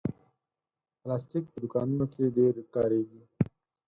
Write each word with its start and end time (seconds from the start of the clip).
پلاستيک 1.01 1.43
په 1.51 1.57
دوکانونو 1.63 2.05
کې 2.13 2.33
ډېر 2.37 2.55
کارېږي. 2.75 3.21